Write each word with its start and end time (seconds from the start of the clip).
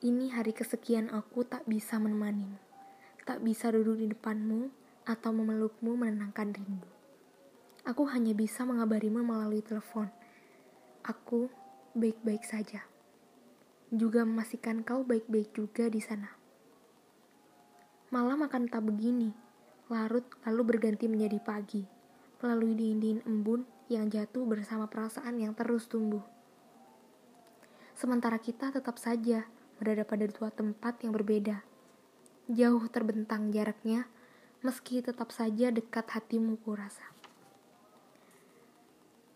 Ini 0.00 0.32
hari 0.32 0.56
kesekian 0.56 1.12
aku 1.12 1.44
tak 1.44 1.68
bisa 1.68 2.00
menemanimu, 2.00 2.56
tak 3.28 3.44
bisa 3.44 3.68
duduk 3.68 4.00
di 4.00 4.08
depanmu 4.08 4.72
atau 5.04 5.28
memelukmu 5.28 5.92
menenangkan 5.92 6.56
rindu. 6.56 6.88
Aku 7.84 8.08
hanya 8.08 8.32
bisa 8.32 8.64
mengabarimu 8.64 9.20
melalui 9.20 9.60
telepon. 9.60 10.08
Aku 11.04 11.52
baik-baik 11.92 12.48
saja. 12.48 12.80
Juga 13.92 14.24
memastikan 14.24 14.80
kau 14.80 15.04
baik-baik 15.04 15.52
juga 15.52 15.92
di 15.92 16.00
sana. 16.00 16.32
Malam 18.08 18.48
akan 18.48 18.72
tak 18.72 18.80
begini, 18.88 19.36
larut 19.92 20.24
lalu 20.48 20.64
berganti 20.64 21.12
menjadi 21.12 21.44
pagi, 21.44 21.84
melalui 22.40 22.72
dinding 22.72 23.20
embun 23.28 23.68
yang 23.92 24.08
jatuh 24.08 24.48
bersama 24.48 24.88
perasaan 24.88 25.36
yang 25.44 25.52
terus 25.52 25.92
tumbuh. 25.92 26.24
Sementara 27.92 28.40
kita 28.40 28.72
tetap 28.72 28.96
saja 28.96 29.44
berada 29.80 30.04
pada 30.04 30.28
dua 30.28 30.52
tempat 30.52 31.00
yang 31.00 31.16
berbeda. 31.16 31.64
Jauh 32.52 32.84
terbentang 32.92 33.48
jaraknya, 33.48 34.04
meski 34.60 35.00
tetap 35.00 35.32
saja 35.32 35.72
dekat 35.72 36.04
hatimu 36.04 36.60
kurasa. 36.60 37.08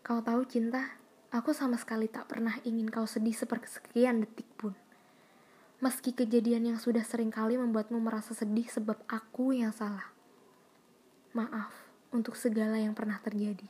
Kau 0.05 0.21
tahu 0.21 0.45
cinta, 0.45 1.01
aku 1.33 1.49
sama 1.49 1.81
sekali 1.81 2.05
tak 2.05 2.29
pernah 2.29 2.61
ingin 2.61 2.93
kau 2.93 3.09
sedih 3.09 3.33
sepersekian 3.33 4.21
detik 4.21 4.45
pun. 4.53 4.77
Meski 5.81 6.13
kejadian 6.13 6.69
yang 6.69 6.77
sudah 6.77 7.01
sering 7.01 7.33
kali 7.33 7.57
membuatmu 7.57 7.97
merasa 7.97 8.37
sedih 8.37 8.69
sebab 8.69 9.01
aku 9.09 9.57
yang 9.57 9.73
salah. 9.73 10.13
Maaf 11.33 11.73
untuk 12.13 12.37
segala 12.37 12.77
yang 12.77 12.93
pernah 12.93 13.17
terjadi. 13.17 13.65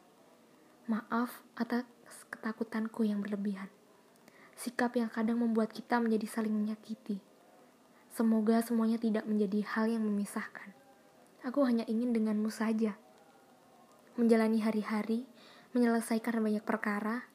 Maaf 0.91 1.39
atas 1.55 1.87
ketakutanku 2.27 3.07
yang 3.07 3.23
berlebihan 3.23 3.71
sikap 4.55 4.95
yang 4.95 5.11
kadang 5.11 5.43
membuat 5.43 5.75
kita 5.75 5.99
menjadi 5.99 6.39
saling 6.39 6.55
menyakiti. 6.55 7.19
Semoga 8.15 8.63
semuanya 8.63 8.95
tidak 8.95 9.27
menjadi 9.27 9.59
hal 9.75 9.91
yang 9.91 10.03
memisahkan. 10.07 10.71
Aku 11.43 11.67
hanya 11.67 11.83
ingin 11.91 12.15
denganmu 12.15 12.47
saja. 12.47 12.95
Menjalani 14.15 14.63
hari-hari, 14.63 15.27
menyelesaikan 15.75 16.39
banyak 16.39 16.63
perkara, 16.63 17.27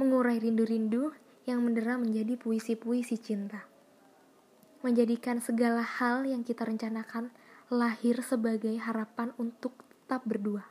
mengurai 0.00 0.40
rindu-rindu 0.40 1.12
yang 1.44 1.60
mendera 1.60 2.00
menjadi 2.00 2.40
puisi-puisi 2.40 3.20
cinta. 3.20 3.68
Menjadikan 4.80 5.44
segala 5.44 5.84
hal 5.84 6.24
yang 6.24 6.42
kita 6.42 6.64
rencanakan 6.64 7.30
lahir 7.68 8.24
sebagai 8.24 8.72
harapan 8.80 9.36
untuk 9.36 9.76
tetap 9.92 10.24
berdua. 10.24 10.64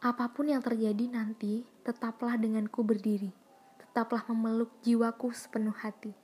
Apa 0.00 0.32
pun 0.32 0.48
yang 0.48 0.62
terjadi 0.64 1.10
nanti, 1.10 1.66
tetaplah 1.84 2.40
denganku 2.40 2.80
berdiri 2.80 3.49
tetaplah 3.90 4.22
memeluk 4.30 4.70
jiwaku 4.86 5.34
sepenuh 5.34 5.74
hati. 5.74 6.14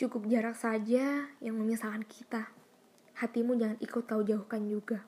Cukup 0.00 0.24
jarak 0.32 0.56
saja 0.56 1.28
yang 1.44 1.54
memisahkan 1.60 2.08
kita. 2.08 2.48
Hatimu 3.20 3.52
jangan 3.60 3.76
ikut 3.84 4.08
kau 4.08 4.24
jauhkan 4.24 4.64
juga. 4.64 5.04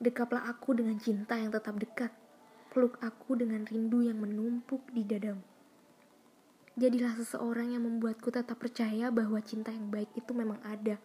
Dekaplah 0.00 0.48
aku 0.48 0.72
dengan 0.80 0.96
cinta 0.96 1.36
yang 1.36 1.52
tetap 1.52 1.76
dekat. 1.76 2.08
Peluk 2.72 2.96
aku 3.04 3.36
dengan 3.36 3.68
rindu 3.68 4.08
yang 4.08 4.16
menumpuk 4.16 4.88
di 4.88 5.04
dadamu. 5.04 5.44
Jadilah 6.80 7.12
seseorang 7.20 7.76
yang 7.76 7.84
membuatku 7.84 8.32
tetap 8.32 8.56
percaya 8.56 9.12
bahwa 9.12 9.36
cinta 9.44 9.68
yang 9.68 9.92
baik 9.92 10.08
itu 10.16 10.32
memang 10.32 10.64
ada. 10.64 10.96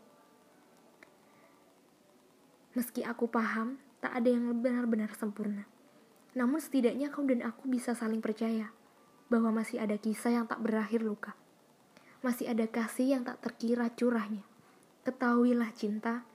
Meski 2.79 3.03
aku 3.03 3.27
paham, 3.27 3.75
tak 3.99 4.15
ada 4.15 4.31
yang 4.31 4.55
benar-benar 4.63 5.11
sempurna. 5.19 5.67
Namun 6.31 6.63
setidaknya 6.63 7.11
kau 7.11 7.27
dan 7.27 7.43
aku 7.43 7.67
bisa 7.67 7.91
saling 7.91 8.23
percaya 8.23 8.71
bahwa 9.31 9.63
masih 9.63 9.79
ada 9.79 9.95
kisah 9.95 10.35
yang 10.35 10.43
tak 10.43 10.59
berakhir 10.59 10.99
luka. 10.99 11.31
Masih 12.19 12.51
ada 12.51 12.67
kasih 12.67 13.15
yang 13.15 13.23
tak 13.23 13.39
terkira 13.39 13.87
curahnya. 13.95 14.43
Ketahuilah 15.07 15.71
cinta, 15.71 16.27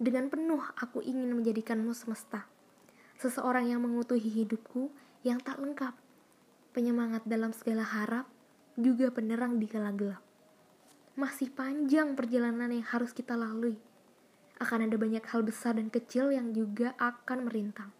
dengan 0.00 0.32
penuh 0.32 0.64
aku 0.80 1.04
ingin 1.04 1.36
menjadikanmu 1.36 1.92
semesta. 1.92 2.48
Seseorang 3.20 3.68
yang 3.68 3.84
mengutuhi 3.84 4.32
hidupku 4.32 4.88
yang 5.28 5.44
tak 5.44 5.60
lengkap. 5.60 5.92
Penyemangat 6.72 7.28
dalam 7.28 7.52
segala 7.52 7.84
harap, 7.84 8.24
juga 8.80 9.12
penerang 9.12 9.60
di 9.60 9.68
kala 9.68 9.92
gelap. 9.92 10.24
Masih 11.16 11.52
panjang 11.52 12.16
perjalanan 12.16 12.72
yang 12.72 12.84
harus 12.84 13.12
kita 13.12 13.36
lalui. 13.36 13.76
Akan 14.56 14.84
ada 14.84 14.96
banyak 14.96 15.24
hal 15.32 15.44
besar 15.44 15.76
dan 15.76 15.92
kecil 15.92 16.32
yang 16.32 16.52
juga 16.52 16.96
akan 16.96 17.48
merintang. 17.48 17.92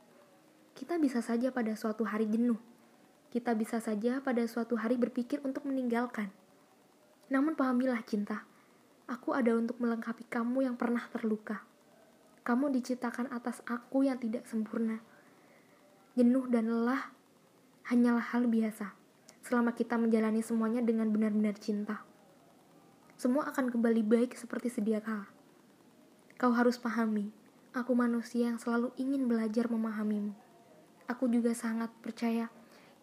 Kita 0.76 1.00
bisa 1.00 1.24
saja 1.24 1.48
pada 1.52 1.72
suatu 1.76 2.04
hari 2.04 2.28
jenuh 2.28 2.75
kita 3.36 3.52
bisa 3.52 3.84
saja 3.84 4.24
pada 4.24 4.40
suatu 4.48 4.80
hari 4.80 4.96
berpikir 4.96 5.44
untuk 5.44 5.68
meninggalkan. 5.68 6.32
Namun 7.28 7.52
pahamilah 7.52 8.00
cinta, 8.00 8.48
aku 9.04 9.36
ada 9.36 9.52
untuk 9.52 9.76
melengkapi 9.76 10.24
kamu 10.24 10.64
yang 10.64 10.80
pernah 10.80 11.04
terluka. 11.12 11.60
Kamu 12.48 12.72
diciptakan 12.72 13.28
atas 13.28 13.60
aku 13.68 14.08
yang 14.08 14.16
tidak 14.16 14.48
sempurna. 14.48 15.04
Jenuh 16.16 16.48
dan 16.48 16.72
lelah 16.72 17.12
hanyalah 17.92 18.24
hal 18.32 18.48
biasa 18.48 18.96
selama 19.44 19.76
kita 19.76 20.00
menjalani 20.00 20.40
semuanya 20.40 20.80
dengan 20.80 21.12
benar-benar 21.12 21.60
cinta. 21.60 22.08
Semua 23.20 23.52
akan 23.52 23.68
kembali 23.68 24.00
baik 24.00 24.32
seperti 24.32 24.72
sedia 24.72 25.04
kala. 25.04 25.28
Kau 26.40 26.56
harus 26.56 26.80
pahami, 26.80 27.28
aku 27.76 27.92
manusia 27.92 28.48
yang 28.48 28.56
selalu 28.56 28.96
ingin 28.96 29.28
belajar 29.28 29.68
memahamimu. 29.68 30.32
Aku 31.04 31.28
juga 31.28 31.52
sangat 31.52 31.92
percaya 32.00 32.48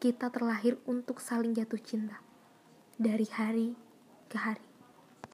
kita 0.01 0.33
terlahir 0.33 0.81
untuk 0.89 1.21
saling 1.21 1.53
jatuh 1.53 1.81
cinta 1.81 2.21
dari 2.97 3.27
hari 3.29 3.77
ke 4.31 4.37
hari. 4.41 4.72